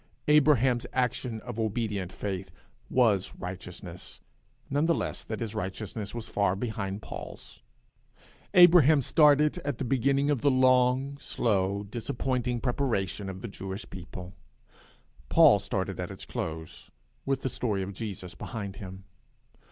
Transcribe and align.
Abraham's 0.27 0.87
action 0.93 1.41
of 1.41 1.59
obedient 1.59 2.11
faith 2.11 2.51
was 2.89 3.35
righteousness 3.37 4.19
none 4.67 4.87
the 4.87 4.95
less 4.95 5.23
that 5.23 5.41
his 5.41 5.53
righteousness 5.53 6.15
was 6.15 6.27
far 6.27 6.55
behind 6.55 7.03
Paul's. 7.03 7.61
Abraham 8.55 9.03
started 9.03 9.59
at 9.59 9.77
the 9.77 9.85
beginning 9.85 10.31
of 10.31 10.41
the 10.41 10.49
long, 10.49 11.19
slow, 11.19 11.83
disappointing 11.83 12.61
preparation 12.61 13.29
of 13.29 13.41
the 13.41 13.47
Jewish 13.47 13.87
people; 13.91 14.33
Paul 15.29 15.59
started 15.59 15.99
at 15.99 16.09
its 16.09 16.25
close, 16.25 16.89
with 17.23 17.43
the 17.43 17.49
story 17.49 17.83
of 17.83 17.93
Jesus 17.93 18.33
behind 18.33 18.77
him. 18.77 19.03